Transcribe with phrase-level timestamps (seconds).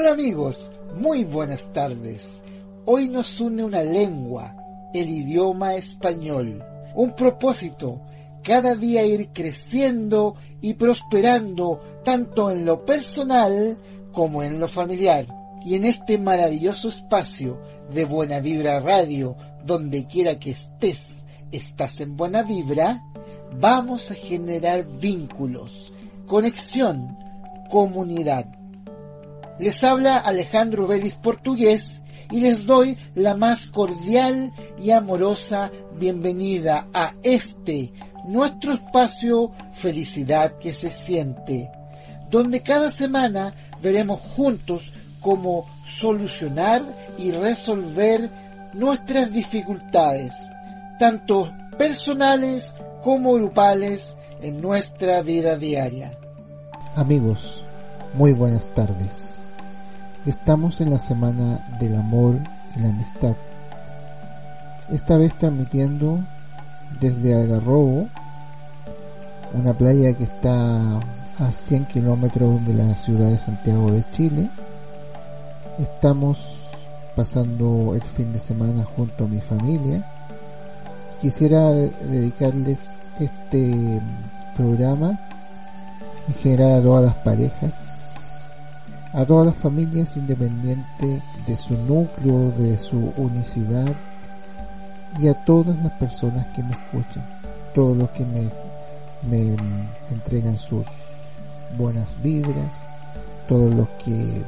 [0.00, 2.40] Hola amigos, muy buenas tardes.
[2.84, 4.54] Hoy nos une una lengua,
[4.94, 6.64] el idioma español.
[6.94, 8.00] Un propósito,
[8.44, 13.76] cada día ir creciendo y prosperando tanto en lo personal
[14.12, 15.26] como en lo familiar.
[15.64, 17.60] Y en este maravilloso espacio
[17.92, 19.34] de Buena Vibra Radio,
[19.64, 23.02] donde quiera que estés, estás en Buena Vibra,
[23.58, 25.92] vamos a generar vínculos,
[26.28, 27.18] conexión,
[27.68, 28.57] comunidad.
[29.58, 37.14] Les habla Alejandro Vélez Portugués y les doy la más cordial y amorosa bienvenida a
[37.22, 37.92] este,
[38.24, 41.70] nuestro espacio Felicidad que se siente,
[42.30, 43.52] donde cada semana
[43.82, 46.82] veremos juntos cómo solucionar
[47.18, 48.30] y resolver
[48.74, 50.34] nuestras dificultades,
[51.00, 56.16] tanto personales como grupales en nuestra vida diaria.
[56.94, 57.64] Amigos,
[58.14, 59.47] muy buenas tardes.
[60.26, 62.36] Estamos en la semana del amor
[62.76, 63.36] y la amistad.
[64.90, 66.18] Esta vez transmitiendo
[67.00, 68.08] desde Algarrobo,
[69.54, 70.98] una playa que está
[71.38, 74.50] a 100 kilómetros de la ciudad de Santiago de Chile.
[75.78, 76.68] Estamos
[77.14, 80.04] pasando el fin de semana junto a mi familia.
[81.20, 84.00] Quisiera dedicarles este
[84.56, 85.18] programa
[86.28, 88.07] en general a todas las parejas,
[89.12, 93.94] a todas las familias independientes de su núcleo, de su unicidad
[95.18, 97.24] y a todas las personas que me escuchan,
[97.74, 98.50] todos los que me,
[99.28, 99.56] me
[100.10, 100.86] entregan sus
[101.76, 102.90] buenas vibras,
[103.48, 104.42] todos los que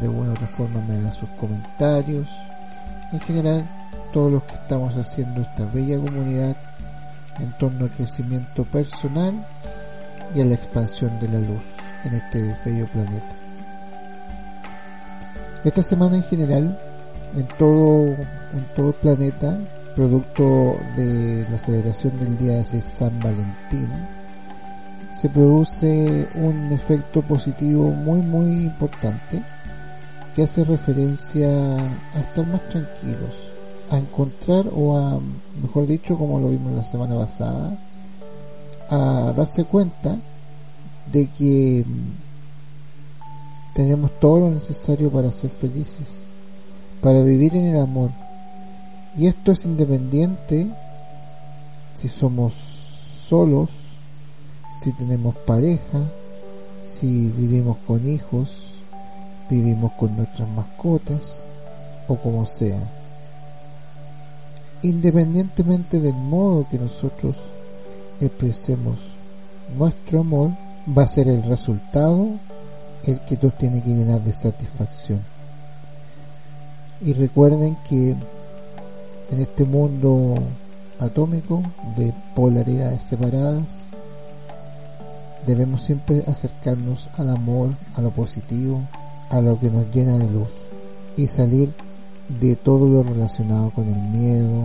[0.00, 2.28] de una u otra forma me dan sus comentarios,
[3.12, 3.64] en general
[4.12, 6.56] todos los que estamos haciendo esta bella comunidad
[7.40, 9.34] en torno al crecimiento personal
[10.34, 11.64] y a la expansión de la luz
[12.04, 13.33] en este bello planeta.
[15.64, 16.78] Esta semana en general,
[17.34, 19.58] en todo, en todo el planeta,
[19.96, 23.88] producto de la celebración del día de San Valentín,
[25.14, 29.42] se produce un efecto positivo muy muy importante
[30.36, 33.34] que hace referencia a estar más tranquilos,
[33.90, 35.18] a encontrar o a,
[35.62, 37.78] mejor dicho, como lo vimos la semana pasada,
[38.90, 40.18] a darse cuenta
[41.10, 41.84] de que
[43.74, 46.28] tenemos todo lo necesario para ser felices,
[47.02, 48.10] para vivir en el amor.
[49.16, 50.68] Y esto es independiente
[51.96, 53.70] si somos solos,
[54.80, 56.00] si tenemos pareja,
[56.86, 58.74] si vivimos con hijos,
[59.50, 61.46] vivimos con nuestras mascotas
[62.08, 62.78] o como sea.
[64.82, 67.36] Independientemente del modo que nosotros
[68.20, 69.14] expresemos
[69.76, 70.50] nuestro amor,
[70.96, 72.28] va a ser el resultado
[73.06, 75.20] el que nos tiene que llenar de satisfacción.
[77.00, 78.14] Y recuerden que
[79.30, 80.34] en este mundo
[81.00, 81.62] atómico
[81.96, 83.64] de polaridades separadas,
[85.46, 88.80] debemos siempre acercarnos al amor, a lo positivo,
[89.30, 90.50] a lo que nos llena de luz
[91.16, 91.72] y salir
[92.28, 94.64] de todo lo relacionado con el miedo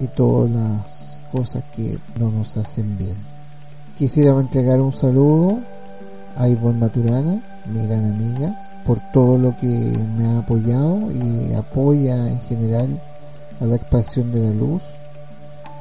[0.00, 3.16] y todas las cosas que no nos hacen bien.
[3.98, 5.60] Quisiera entregar un saludo
[6.36, 7.40] a Maturana,
[7.72, 8.54] mi gran amiga,
[8.84, 13.00] por todo lo que me ha apoyado y apoya en general
[13.60, 14.82] a la expansión de la luz,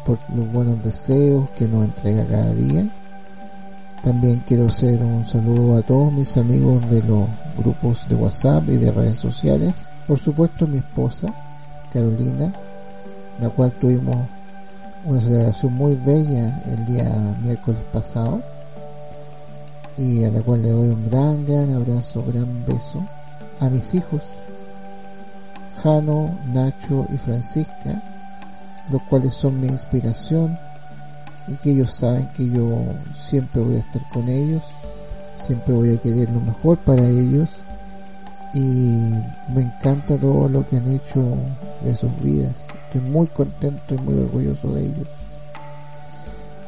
[0.06, 2.86] por los buenos deseos que nos entrega cada día
[4.04, 7.28] también quiero hacer un saludo a todos mis amigos de los
[7.58, 9.90] grupos de WhatsApp y de redes sociales.
[10.08, 11.28] Por supuesto mi esposa,
[11.92, 12.52] Carolina,
[13.42, 14.16] la cual tuvimos
[15.04, 18.42] una celebración muy bella el día miércoles pasado
[20.00, 23.04] y a la cual le doy un gran, gran abrazo, gran beso.
[23.60, 24.22] A mis hijos,
[25.84, 28.02] Jano, Nacho y Francisca,
[28.90, 30.58] los cuales son mi inspiración
[31.50, 32.82] y que ellos saben que yo
[33.14, 34.64] siempre voy a estar con ellos,
[35.36, 37.50] siempre voy a querer lo mejor para ellos
[38.54, 41.36] y me encanta todo lo que han hecho
[41.84, 42.70] de sus vidas.
[42.86, 45.08] Estoy muy contento y muy orgulloso de ellos.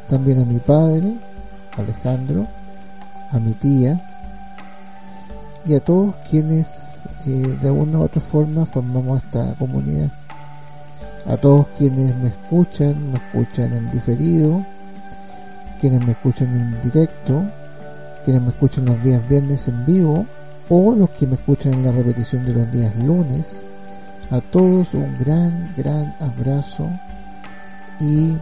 [0.10, 1.16] También a mi padre,
[1.78, 2.46] Alejandro,
[3.32, 4.00] a mi tía
[5.66, 10.12] y a todos quienes eh, de una u otra forma formamos esta comunidad
[11.26, 14.66] a todos quienes me escuchan, me escuchan en diferido,
[15.80, 17.44] quienes me escuchan en directo,
[18.26, 20.26] quienes me escuchan los días viernes en vivo
[20.70, 23.66] o los que me escuchan en la repetición de los días lunes.
[24.32, 26.90] A todos un gran, gran abrazo
[28.00, 28.36] y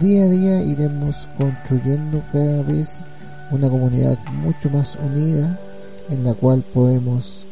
[0.00, 3.04] día a día iremos construyendo cada vez
[3.50, 5.58] una comunidad mucho más unida
[6.10, 7.46] en la cual podemos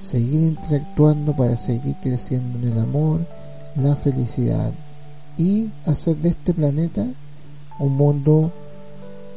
[0.00, 3.20] seguir interactuando para seguir creciendo en el amor,
[3.76, 4.72] la felicidad
[5.36, 7.06] y hacer de este planeta
[7.78, 8.52] un mundo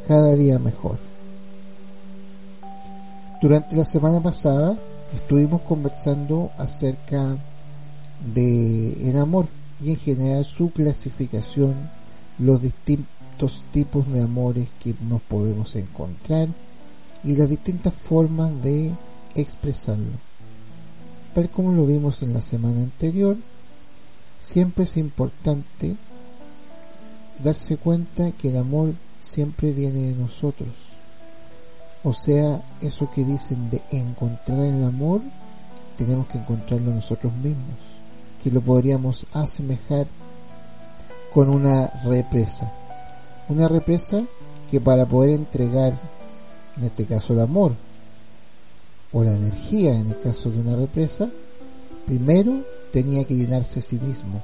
[0.07, 0.97] cada día mejor.
[3.41, 4.75] Durante la semana pasada
[5.15, 7.37] estuvimos conversando acerca
[8.33, 9.47] de el amor
[9.83, 11.75] y en general su clasificación,
[12.39, 13.16] los distintos
[13.71, 16.49] tipos de amores que nos podemos encontrar
[17.23, 18.91] y las distintas formas de
[19.35, 20.27] expresarlo.
[21.33, 23.37] Tal como lo vimos en la semana anterior,
[24.39, 25.95] siempre es importante
[27.43, 30.69] darse cuenta que el amor siempre viene de nosotros.
[32.03, 35.21] O sea, eso que dicen de encontrar el amor,
[35.97, 37.77] tenemos que encontrarlo nosotros mismos,
[38.43, 40.07] que lo podríamos asemejar
[41.33, 42.71] con una represa.
[43.49, 44.23] Una represa
[44.69, 45.97] que para poder entregar,
[46.77, 47.73] en este caso el amor,
[49.13, 51.29] o la energía en el caso de una represa,
[52.05, 52.61] primero
[52.91, 54.41] tenía que llenarse a sí mismo.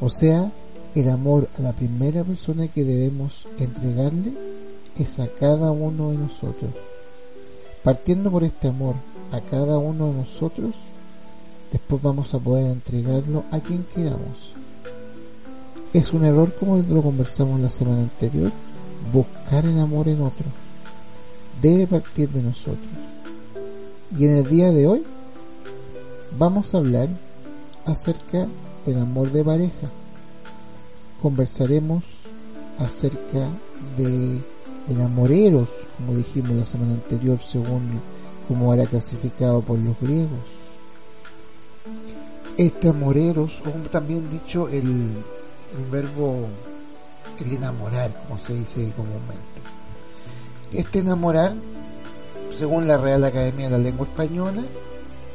[0.00, 0.50] O sea,
[0.94, 4.32] el amor a la primera persona que debemos entregarle
[4.98, 6.70] es a cada uno de nosotros.
[7.82, 8.94] Partiendo por este amor
[9.32, 10.76] a cada uno de nosotros,
[11.72, 14.52] después vamos a poder entregarlo a quien queramos.
[15.92, 18.50] Es un error, como lo conversamos la semana anterior,
[19.12, 20.46] buscar el amor en otro.
[21.60, 22.78] Debe partir de nosotros.
[24.18, 25.04] Y en el día de hoy
[26.38, 27.10] vamos a hablar
[27.84, 28.48] acerca
[28.86, 29.90] del amor de pareja.
[31.20, 32.04] Conversaremos
[32.78, 33.48] acerca
[33.98, 34.40] de
[34.88, 35.68] enamoreros,
[35.98, 38.00] como dijimos la semana anterior, según
[38.48, 40.48] como era clasificado por los griegos.
[42.56, 45.22] Este amoreros, o también dicho el,
[45.76, 46.48] el verbo
[47.40, 49.42] el enamorar, como se dice comúnmente.
[50.72, 51.54] Este enamorar,
[52.56, 54.62] según la Real Academia de la Lengua Española,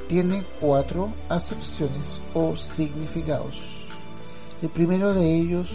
[0.08, 3.88] tiene cuatro acepciones o significados.
[4.62, 5.74] El primero de ellos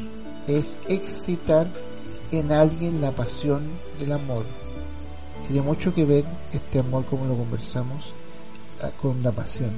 [0.48, 1.68] es excitar
[2.32, 3.62] en alguien la pasión
[3.98, 4.44] del amor.
[5.46, 8.12] Tiene mucho que ver este amor como lo conversamos
[8.82, 9.70] ah, con la pasión.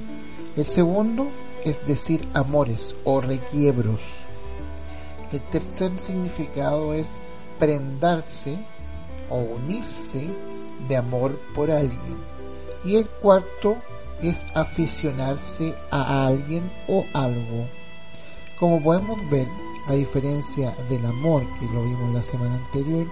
[0.55, 1.27] El segundo
[1.65, 4.25] es decir amores o requiebros.
[5.35, 7.19] El tercer significado es
[7.59, 8.57] prendarse
[9.29, 10.29] o unirse
[10.87, 12.15] de amor por alguien.
[12.85, 13.75] Y el cuarto
[14.21, 17.67] es aficionarse a alguien o algo.
[18.57, 19.45] Como podemos ver,
[19.89, 23.05] a diferencia del amor que lo vimos la semana anterior,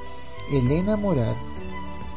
[0.54, 1.36] el enamorar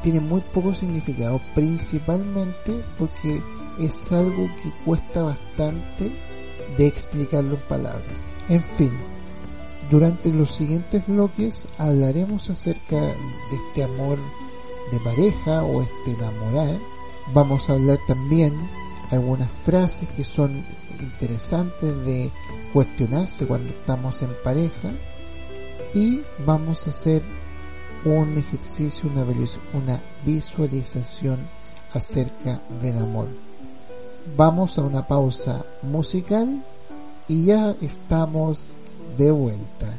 [0.04, 3.42] tiene muy poco significado, principalmente porque
[3.80, 6.12] es algo que cuesta bastante
[6.78, 8.36] de explicarlo en palabras.
[8.48, 8.92] En fin,
[9.90, 14.18] durante los siguientes bloques hablaremos acerca de este amor
[14.90, 16.76] de pareja o este enamorar.
[17.32, 18.54] Vamos a hablar también
[19.10, 20.64] algunas frases que son
[21.00, 22.30] interesantes de
[22.72, 24.90] cuestionarse cuando estamos en pareja
[25.94, 27.22] y vamos a hacer
[28.04, 29.08] un ejercicio,
[29.72, 31.38] una, visualización
[31.92, 33.28] acerca del amor.
[34.36, 36.62] Vamos a una pausa musical
[37.28, 38.76] y ya estamos
[39.16, 39.94] de vuelta.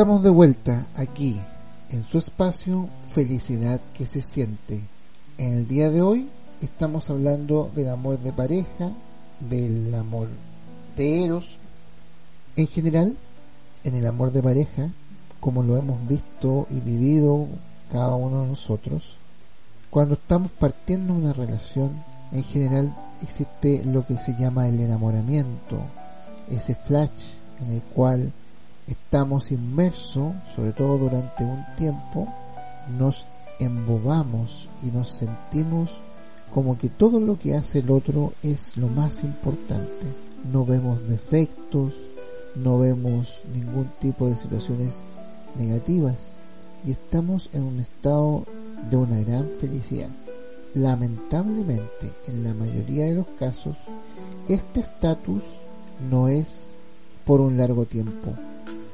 [0.00, 1.38] Estamos de vuelta aquí,
[1.90, 4.80] en su espacio Felicidad que se siente.
[5.36, 6.26] En el día de hoy
[6.62, 8.92] estamos hablando del amor de pareja,
[9.40, 10.28] del amor
[10.96, 11.58] de Eros.
[12.56, 13.14] En general,
[13.84, 14.88] en el amor de pareja,
[15.38, 17.46] como lo hemos visto y vivido
[17.92, 19.18] cada uno de nosotros,
[19.90, 21.90] cuando estamos partiendo una relación,
[22.32, 25.76] en general existe lo que se llama el enamoramiento,
[26.50, 28.32] ese flash en el cual
[28.90, 32.28] estamos inmersos, sobre todo durante un tiempo,
[32.98, 33.26] nos
[33.58, 35.98] embobamos y nos sentimos
[36.52, 40.06] como que todo lo que hace el otro es lo más importante.
[40.52, 41.92] No vemos defectos,
[42.56, 45.04] no vemos ningún tipo de situaciones
[45.56, 46.34] negativas
[46.84, 48.44] y estamos en un estado
[48.90, 50.08] de una gran felicidad.
[50.74, 53.76] Lamentablemente, en la mayoría de los casos,
[54.48, 55.42] este estatus
[56.10, 56.76] no es
[57.24, 58.34] por un largo tiempo,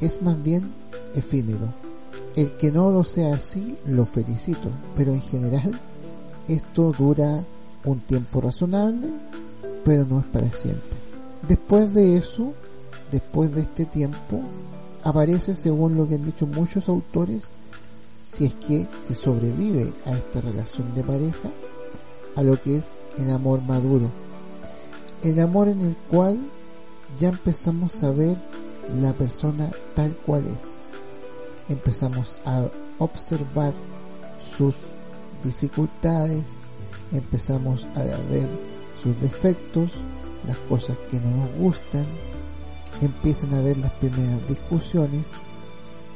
[0.00, 0.72] es más bien
[1.14, 1.72] efímero.
[2.34, 5.78] El que no lo sea así, lo felicito, pero en general
[6.48, 7.44] esto dura
[7.84, 9.08] un tiempo razonable,
[9.84, 10.96] pero no es para siempre.
[11.48, 12.52] Después de eso,
[13.10, 14.42] después de este tiempo,
[15.02, 17.54] aparece, según lo que han dicho muchos autores,
[18.28, 21.50] si es que se sobrevive a esta relación de pareja,
[22.34, 24.10] a lo que es el amor maduro.
[25.22, 26.38] El amor en el cual
[27.18, 28.36] ya empezamos a ver
[29.00, 30.90] la persona tal cual es.
[31.69, 32.66] Empezamos a
[32.99, 33.73] observar
[34.40, 34.93] sus
[35.43, 36.62] dificultades,
[37.12, 38.49] empezamos a ver
[39.02, 39.93] sus defectos,
[40.47, 42.07] las cosas que no nos gustan,
[43.00, 45.52] empiezan a ver las primeras discusiones,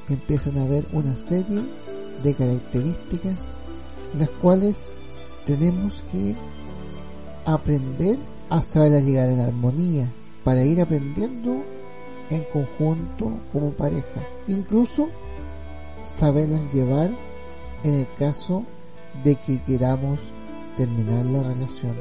[0.09, 1.63] empiezan a ver una serie
[2.23, 3.37] de características
[4.19, 4.97] las cuales
[5.45, 6.35] tenemos que
[7.45, 10.11] aprender a saber llegar en armonía
[10.45, 11.63] para ir aprendiendo
[12.31, 14.27] en conjunto como pareja.
[14.47, 15.09] Incluso
[16.05, 17.11] saberlas llevar
[17.85, 18.65] en el caso
[19.25, 20.21] de que queramos
[20.77, 21.97] terminar la relación.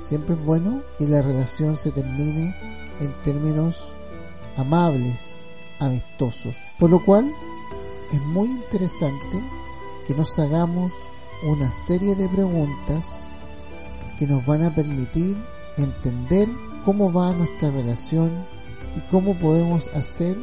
[0.00, 2.54] Siempre es bueno que la relación se termine
[3.00, 3.88] en términos
[4.56, 5.44] amables,
[5.80, 6.54] amistosos.
[6.78, 7.30] Por lo cual
[8.12, 9.42] es muy interesante
[10.06, 10.92] que nos hagamos
[11.42, 13.38] una serie de preguntas
[14.18, 15.36] que nos van a permitir
[15.76, 16.48] entender
[16.84, 18.30] cómo va nuestra relación
[18.96, 20.36] y cómo podemos hacer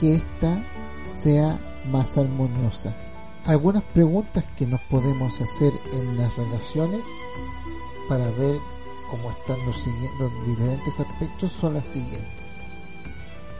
[0.00, 0.62] que ésta
[1.06, 1.58] sea
[1.90, 2.94] más armoniosa.
[3.44, 7.06] Algunas preguntas que nos podemos hacer en las relaciones
[8.08, 8.56] para ver
[9.10, 9.76] cómo están los,
[10.18, 12.84] los diferentes aspectos son las siguientes.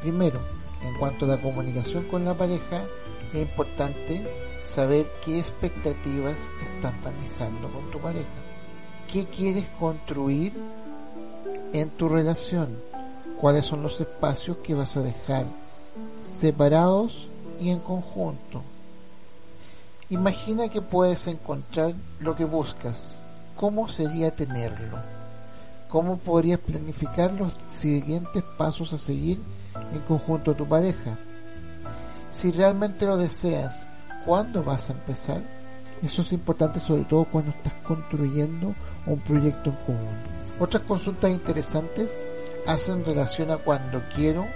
[0.02, 0.40] Primero,
[0.86, 2.84] en cuanto a la comunicación con la pareja,
[3.32, 4.22] es importante
[4.64, 8.26] saber qué expectativas estás manejando con tu pareja.
[9.10, 10.52] ¿Qué quieres construir
[11.72, 12.87] en tu relación?
[13.40, 15.46] Cuáles son los espacios que vas a dejar
[16.24, 17.28] separados
[17.60, 18.62] y en conjunto.
[20.10, 23.24] Imagina que puedes encontrar lo que buscas.
[23.56, 24.98] ¿Cómo sería tenerlo?
[25.88, 29.40] ¿Cómo podrías planificar los siguientes pasos a seguir
[29.92, 31.18] en conjunto a tu pareja?
[32.30, 33.86] Si realmente lo deseas,
[34.24, 35.42] ¿cuándo vas a empezar?
[36.02, 38.74] Eso es importante sobre todo cuando estás construyendo
[39.06, 40.38] un proyecto en común.
[40.60, 42.24] Otras consultas interesantes
[42.68, 44.46] hacen relación a cuando quiero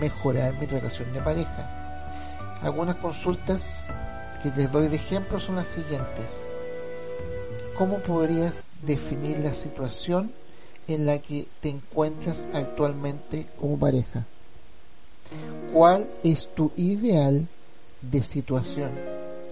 [0.00, 2.58] mejorar mi relación de pareja.
[2.60, 3.94] Algunas consultas
[4.42, 6.50] que les doy de ejemplo son las siguientes.
[7.78, 10.32] ¿Cómo podrías definir la situación
[10.88, 14.26] en la que te encuentras actualmente como pareja?
[15.72, 17.46] ¿Cuál es tu ideal
[18.00, 18.90] de situación?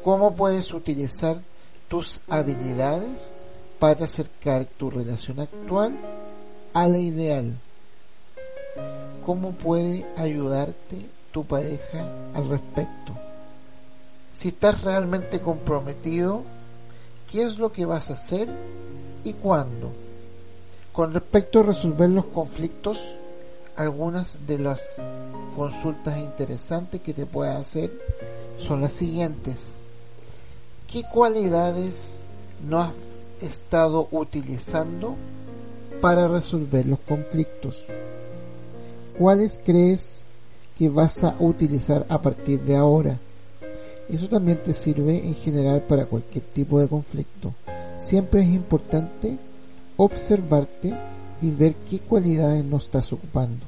[0.03, 1.41] ¿Cómo puedes utilizar
[1.87, 3.33] tus habilidades
[3.79, 5.97] para acercar tu relación actual
[6.75, 7.55] a la ideal?
[9.25, 13.13] Cómo puede ayudarte tu pareja al respecto.
[14.33, 16.43] Si estás realmente comprometido,
[17.31, 18.49] qué es lo que vas a hacer
[19.25, 19.93] y cuándo.
[20.93, 23.15] Con respecto a resolver los conflictos,
[23.77, 24.97] algunas de las
[25.57, 27.91] consultas interesantes que te puedes hacer
[28.59, 29.85] son las siguientes.
[30.91, 32.21] ¿Qué cualidades
[32.69, 32.95] no has
[33.41, 35.17] estado utilizando
[36.01, 37.85] para resolver los conflictos?
[39.21, 40.29] ¿Cuáles crees
[40.79, 43.19] que vas a utilizar a partir de ahora?
[44.09, 47.53] Eso también te sirve en general para cualquier tipo de conflicto.
[47.99, 49.37] Siempre es importante
[49.99, 50.95] observarte
[51.43, 53.67] y ver qué cualidades no estás ocupando.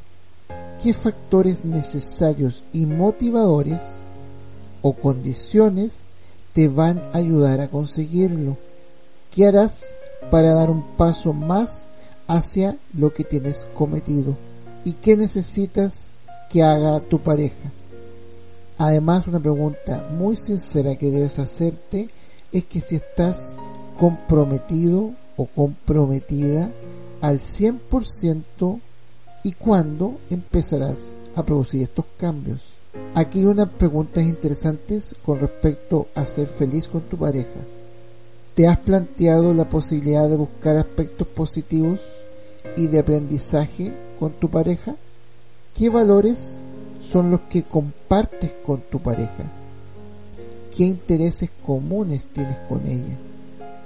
[0.83, 4.05] ¿Qué factores necesarios y motivadores
[4.81, 6.07] o condiciones
[6.55, 8.57] te van a ayudar a conseguirlo?
[9.35, 9.99] ¿Qué harás
[10.31, 11.91] para dar un paso más
[12.27, 14.35] hacia lo que tienes cometido?
[14.85, 16.13] ¿Y qué necesitas
[16.51, 17.71] que haga tu pareja?
[18.79, 22.09] Además, una pregunta muy sincera que debes hacerte
[22.51, 23.57] es que si estás
[23.99, 26.71] comprometido o comprometida
[27.21, 28.81] al 100%
[29.45, 32.65] y cuándo empezarás a producir estos cambios.
[33.15, 37.61] Aquí hay unas preguntas interesantes con respecto a ser feliz con tu pareja.
[38.55, 42.01] ¿Te has planteado la posibilidad de buscar aspectos positivos
[42.77, 44.95] y de aprendizaje con tu pareja?
[45.77, 46.61] ¿Qué valores
[47.03, 49.51] son los que compartes con tu pareja?
[50.77, 53.19] ¿Qué intereses comunes tienes con ella?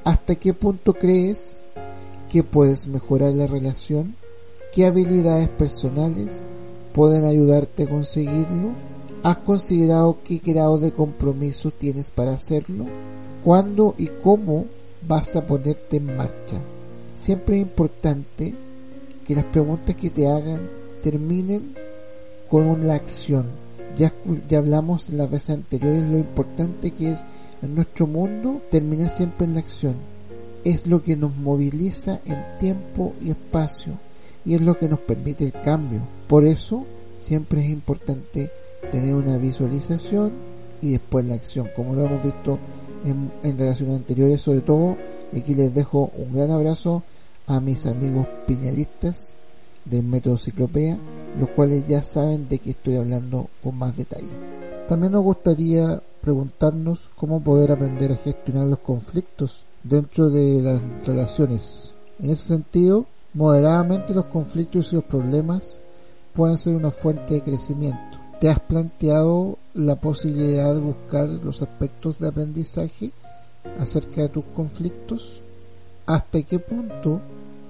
[0.04, 1.62] ¿Hasta qué punto crees
[2.30, 4.14] que puedes mejorar la relación?
[4.74, 6.44] ¿Qué habilidades personales
[6.92, 8.72] pueden ayudarte a conseguirlo?
[9.22, 12.84] ¿Has considerado qué grado de compromiso tienes para hacerlo?
[13.42, 14.66] ¿Cuándo y cómo
[15.08, 16.60] vas a ponerte en marcha?
[17.16, 18.65] Siempre es importante
[19.26, 20.68] que las preguntas que te hagan
[21.02, 21.74] terminen
[22.48, 23.46] con una acción.
[23.98, 24.12] Ya,
[24.48, 27.24] ya hablamos las veces anteriores lo importante que es
[27.62, 29.96] en nuestro mundo terminar siempre en la acción.
[30.64, 33.94] Es lo que nos moviliza en tiempo y espacio
[34.44, 36.00] y es lo que nos permite el cambio.
[36.28, 36.84] Por eso
[37.18, 38.50] siempre es importante
[38.92, 40.32] tener una visualización
[40.82, 42.58] y después la acción, como lo hemos visto
[43.04, 44.96] en, en relaciones anteriores, sobre todo
[45.36, 47.02] aquí les dejo un gran abrazo
[47.46, 49.34] a mis amigos piñalistas
[49.84, 50.98] del método Ciclopea,
[51.38, 54.26] los cuales ya saben de qué estoy hablando con más detalle.
[54.88, 61.92] También nos gustaría preguntarnos cómo poder aprender a gestionar los conflictos dentro de las relaciones.
[62.20, 65.80] En ese sentido, moderadamente los conflictos y los problemas
[66.34, 68.18] pueden ser una fuente de crecimiento.
[68.40, 73.12] ¿Te has planteado la posibilidad de buscar los aspectos de aprendizaje
[73.78, 75.40] acerca de tus conflictos?
[76.06, 77.20] ¿Hasta qué punto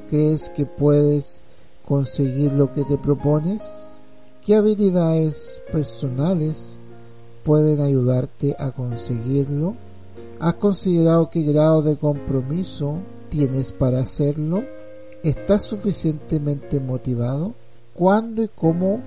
[0.08, 1.42] crees que puedes
[1.86, 3.62] conseguir lo que te propones?
[4.44, 6.78] ¿Qué habilidades personales
[7.44, 9.74] pueden ayudarte a conseguirlo?
[10.38, 12.96] ¿Has considerado qué grado de compromiso
[13.28, 14.62] tienes para hacerlo?
[15.22, 17.54] ¿Estás suficientemente motivado?
[17.94, 19.00] ¿Cuándo y cómo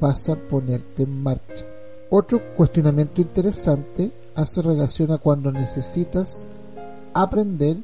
[0.00, 1.64] vas a ponerte en marcha?
[2.10, 6.48] Otro cuestionamiento interesante hace relación a cuando necesitas
[7.14, 7.78] aprender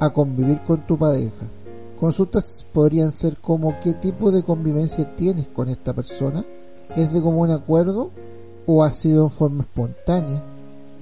[0.00, 1.46] a convivir con tu pareja
[2.00, 6.46] Consultas podrían ser como qué tipo de convivencia tienes con esta persona,
[6.96, 8.10] es de común acuerdo
[8.64, 10.42] o ha sido en forma espontánea,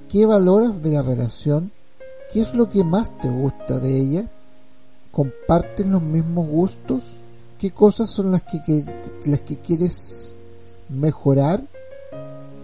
[0.09, 1.71] qué valoras de la relación,
[2.33, 4.29] qué es lo que más te gusta de ella,
[5.13, 7.03] comparten los mismos gustos,
[7.57, 8.83] qué cosas son las que,
[9.23, 10.35] las que quieres
[10.89, 11.63] mejorar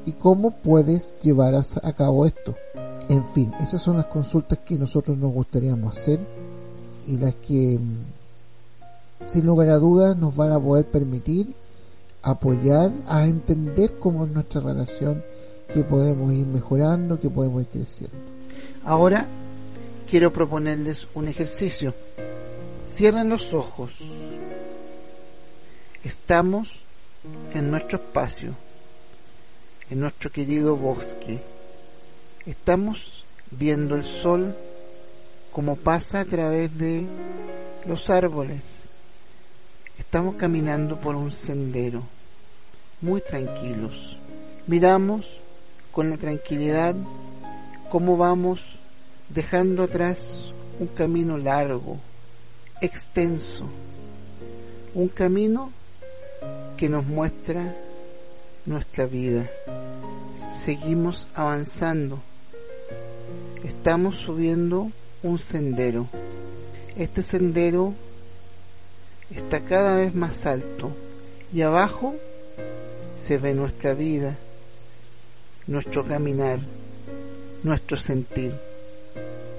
[0.05, 2.53] y cómo puedes llevar a cabo esto.
[3.07, 6.19] En fin, esas son las consultas que nosotros nos gustaríamos hacer
[7.07, 7.79] y las que
[9.27, 11.53] sin lugar a dudas nos van a poder permitir
[12.25, 15.23] apoyar a entender cómo es nuestra relación,
[15.71, 18.17] que podemos ir mejorando, que podemos ir creciendo.
[18.83, 19.27] Ahora
[20.09, 21.93] quiero proponerles un ejercicio.
[22.87, 23.99] Cierren los ojos.
[26.03, 26.81] Estamos
[27.53, 28.55] en nuestro espacio,
[29.91, 31.39] en nuestro querido bosque.
[32.47, 34.55] Estamos viendo el sol
[35.51, 37.05] como pasa a través de
[37.85, 38.91] los árboles
[39.97, 42.03] Estamos caminando por un sendero,
[43.01, 44.17] muy tranquilos.
[44.67, 45.37] Miramos
[45.91, 46.95] con la tranquilidad
[47.89, 48.79] cómo vamos
[49.29, 51.97] dejando atrás un camino largo,
[52.81, 53.65] extenso,
[54.93, 55.71] un camino
[56.75, 57.73] que nos muestra
[58.65, 59.49] nuestra vida.
[60.51, 62.19] Seguimos avanzando.
[63.63, 64.91] Estamos subiendo
[65.23, 66.07] un sendero.
[66.97, 67.93] Este sendero
[69.31, 70.91] está cada vez más alto
[71.53, 72.15] y abajo
[73.17, 74.35] se ve nuestra vida,
[75.67, 76.59] nuestro caminar,
[77.63, 78.53] nuestro sentir.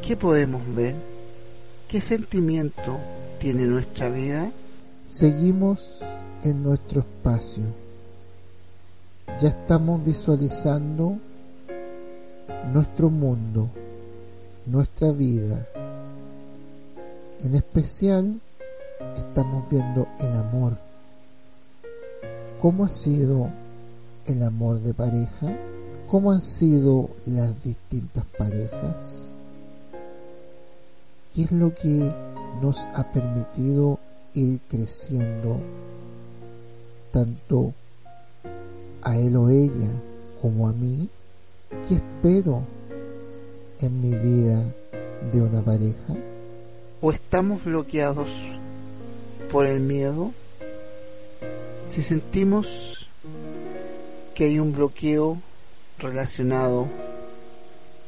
[0.06, 0.94] ¿qué podemos ver?
[1.88, 3.00] ¿Qué sentimiento
[3.40, 4.52] tiene nuestra vida?
[5.08, 5.98] Seguimos
[6.44, 7.64] en nuestro espacio.
[9.40, 11.18] Ya estamos visualizando
[12.72, 13.68] nuestro mundo,
[14.66, 15.66] nuestra vida.
[17.42, 18.40] En especial
[19.16, 20.78] estamos viendo el amor.
[22.60, 23.50] ¿Cómo ha sido
[24.26, 25.56] el amor de pareja?
[26.06, 29.28] ¿Cómo han sido las distintas parejas?
[31.34, 32.12] ¿Qué es lo que
[32.62, 33.98] nos ha permitido
[34.34, 35.58] ir creciendo
[37.10, 37.72] tanto
[39.02, 39.90] a él o ella
[40.40, 41.08] como a mí?
[41.88, 42.62] ¿Qué espero
[43.80, 44.62] en mi vida
[45.32, 46.14] de una pareja?
[47.00, 48.46] ¿O estamos bloqueados
[49.56, 50.32] por el miedo?
[51.88, 53.08] Si sentimos
[54.34, 55.40] que hay un bloqueo
[55.98, 56.88] relacionado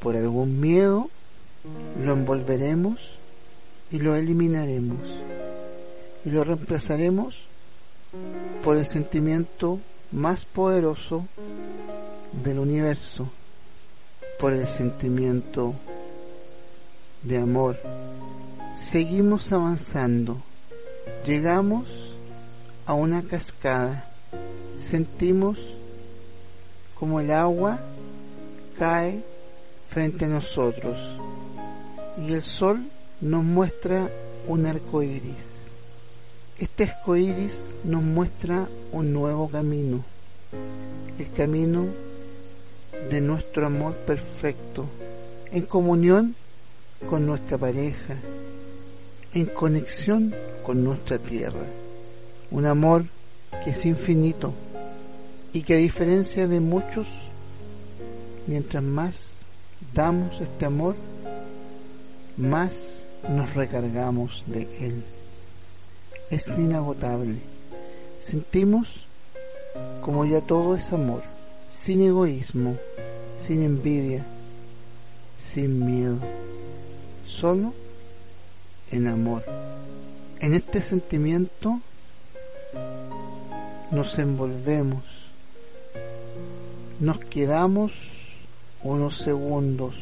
[0.02, 1.08] por algún miedo,
[2.04, 3.18] lo envolveremos
[3.90, 4.98] y lo eliminaremos
[6.26, 7.46] y lo reemplazaremos
[8.62, 9.80] por el sentimiento
[10.12, 11.26] más poderoso
[12.44, 13.26] del universo,
[14.38, 15.72] por el sentimiento
[17.22, 17.78] de amor.
[18.76, 20.42] Seguimos avanzando,
[21.26, 22.14] llegamos
[22.86, 24.06] a una cascada,
[24.78, 25.74] sentimos
[26.94, 27.78] como el agua
[28.78, 29.22] cae
[29.86, 31.18] frente a nosotros
[32.18, 32.80] y el sol
[33.20, 34.10] nos muestra
[34.46, 35.68] un arco iris.
[36.58, 40.04] Este arco iris nos muestra un nuevo camino,
[41.18, 41.86] el camino
[43.10, 44.86] de nuestro amor perfecto,
[45.52, 46.34] en comunión
[47.08, 48.16] con nuestra pareja,
[49.34, 50.34] en conexión
[50.68, 51.64] con nuestra tierra.
[52.50, 53.06] Un amor
[53.64, 54.52] que es infinito
[55.54, 57.30] y que a diferencia de muchos,
[58.46, 59.46] mientras más
[59.94, 60.94] damos este amor,
[62.36, 65.02] más nos recargamos de él.
[66.28, 67.36] Es inagotable.
[68.18, 69.06] Sentimos
[70.02, 71.22] como ya todo es amor,
[71.70, 72.76] sin egoísmo,
[73.40, 74.22] sin envidia,
[75.38, 76.18] sin miedo,
[77.24, 77.72] solo
[78.90, 79.67] en amor.
[80.40, 81.80] En este sentimiento
[83.90, 85.30] nos envolvemos,
[87.00, 88.36] nos quedamos
[88.84, 89.96] unos segundos,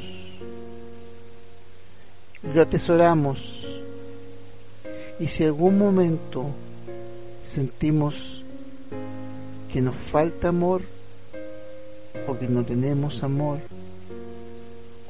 [2.55, 3.83] lo atesoramos
[5.19, 6.45] y si algún momento
[7.43, 8.45] sentimos
[9.73, 10.83] que nos falta amor
[12.29, 13.61] o que no tenemos amor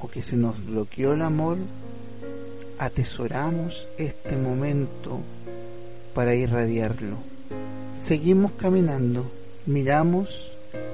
[0.01, 1.57] o que se nos bloqueó el amor,
[2.79, 5.21] atesoramos este momento
[6.15, 7.17] para irradiarlo.
[7.95, 9.31] Seguimos caminando,
[9.67, 10.53] miramos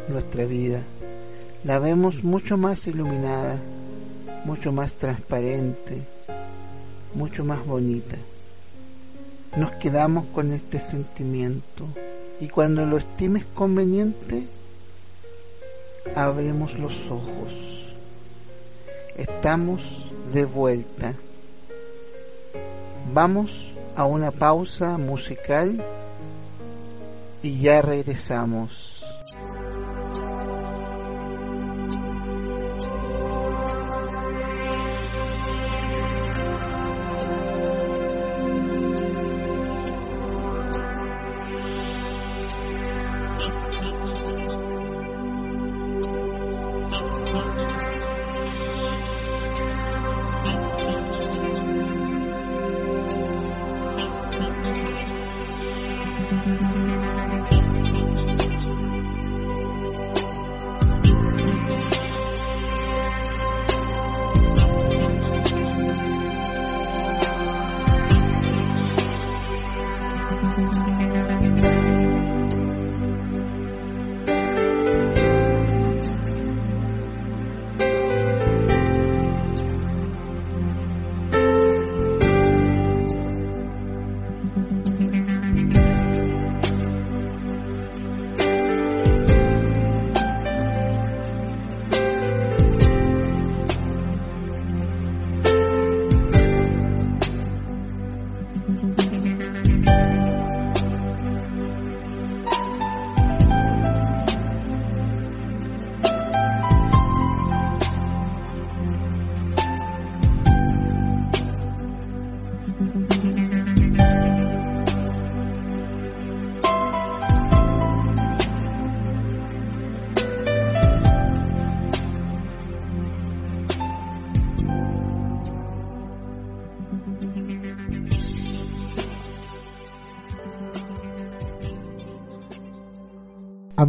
[0.09, 0.83] nuestra vida,
[1.65, 3.61] la vemos mucho más iluminada,
[4.45, 6.03] mucho más transparente,
[7.15, 8.17] mucho más bonita.
[9.57, 11.87] Nos quedamos con este sentimiento
[12.41, 14.47] y cuando lo estimes conveniente,
[16.17, 17.95] abrimos los ojos.
[19.17, 21.15] Estamos de vuelta.
[23.15, 25.85] Vamos a una pausa musical
[27.43, 29.05] y ya regresamos.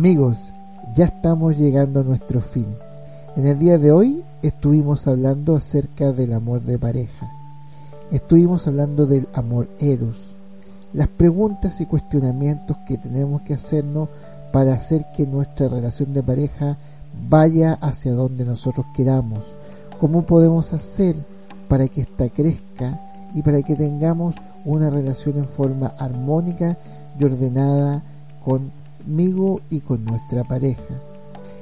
[0.03, 0.51] Amigos,
[0.95, 2.67] ya estamos llegando a nuestro fin.
[3.37, 7.31] En el día de hoy estuvimos hablando acerca del amor de pareja.
[8.11, 10.35] Estuvimos hablando del amor eros,
[10.91, 14.09] las preguntas y cuestionamientos que tenemos que hacernos
[14.51, 16.77] para hacer que nuestra relación de pareja
[17.29, 19.55] vaya hacia donde nosotros queramos.
[20.01, 21.15] ¿Cómo podemos hacer
[21.69, 22.99] para que ésta crezca
[23.33, 24.35] y para que tengamos
[24.65, 26.77] una relación en forma armónica
[27.17, 28.03] y ordenada
[29.03, 30.95] conmigo y con nuestra pareja?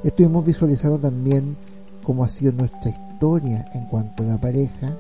[0.04, 1.56] Estuvimos visualizando también
[2.04, 4.96] cómo ha sido nuestra historia en cuanto a la pareja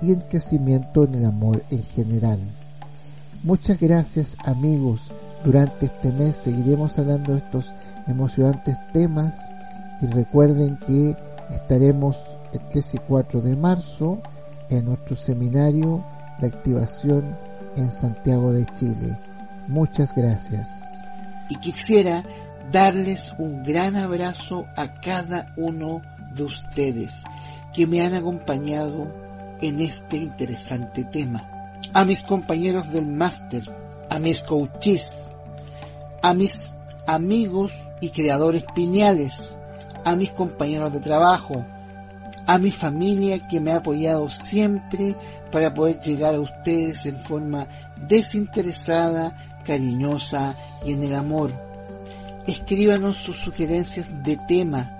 [0.00, 2.38] y el crecimiento en el amor en general.
[3.44, 5.10] Muchas gracias amigos.
[5.44, 7.72] Durante este mes seguiremos hablando de estos
[8.06, 9.50] emocionantes temas
[10.00, 11.16] y recuerden que
[11.54, 12.18] estaremos
[12.52, 14.18] el 3 y 4 de marzo
[14.68, 16.04] en nuestro seminario
[16.40, 17.36] de activación
[17.76, 19.16] en Santiago de Chile.
[19.68, 21.01] Muchas gracias.
[21.52, 22.22] Y quisiera
[22.72, 26.00] darles un gran abrazo a cada uno
[26.34, 27.24] de ustedes
[27.74, 29.14] que me han acompañado
[29.60, 31.46] en este interesante tema.
[31.92, 33.70] A mis compañeros del máster,
[34.08, 35.28] a mis coaches,
[36.22, 36.72] a mis
[37.06, 39.58] amigos y creadores piñales,
[40.06, 41.66] a mis compañeros de trabajo,
[42.46, 45.16] a mi familia que me ha apoyado siempre
[45.50, 47.66] para poder llegar a ustedes en forma
[48.08, 51.52] desinteresada, cariñosa y en el amor.
[52.46, 54.90] Escríbanos sus sugerencias de tema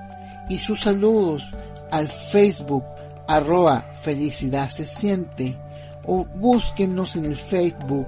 [0.49, 1.53] y sus saludos
[1.91, 2.85] al Facebook
[3.27, 5.57] arroba felicidad se siente
[6.05, 8.07] o búsquennos en el Facebook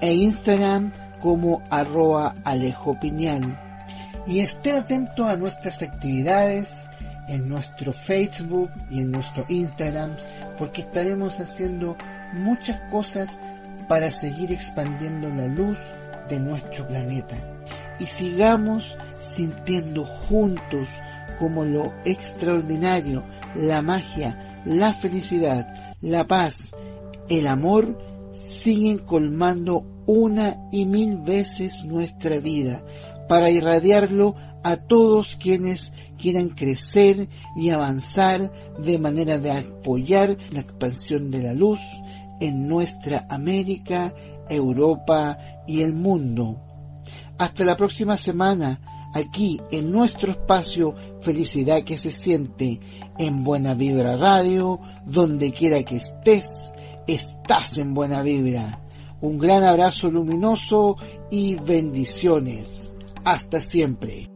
[0.00, 3.58] e Instagram como arroba Alejo Piñal.
[4.26, 6.88] Y estén atentos a nuestras actividades
[7.28, 10.10] en nuestro Facebook y en nuestro Instagram
[10.58, 11.96] porque estaremos haciendo
[12.34, 13.38] muchas cosas
[13.90, 15.76] para seguir expandiendo la luz
[16.28, 17.36] de nuestro planeta.
[17.98, 20.86] Y sigamos sintiendo juntos
[21.40, 23.24] como lo extraordinario,
[23.56, 26.70] la magia, la felicidad, la paz,
[27.28, 27.98] el amor,
[28.32, 32.84] siguen colmando una y mil veces nuestra vida
[33.28, 41.32] para irradiarlo a todos quienes quieran crecer y avanzar de manera de apoyar la expansión
[41.32, 41.80] de la luz
[42.40, 44.12] en nuestra América,
[44.48, 46.60] Europa y el mundo.
[47.38, 52.80] Hasta la próxima semana aquí en nuestro espacio Felicidad que se siente
[53.18, 56.74] en Buena Vibra Radio, donde quiera que estés,
[57.06, 58.80] estás en Buena Vibra.
[59.20, 60.96] Un gran abrazo luminoso
[61.30, 62.96] y bendiciones.
[63.24, 64.29] Hasta siempre.